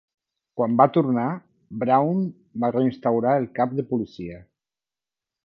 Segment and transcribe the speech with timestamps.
[0.59, 1.25] Quan va tornar,
[1.83, 2.23] Brown
[2.65, 4.43] va reinstaurar el cap de policia.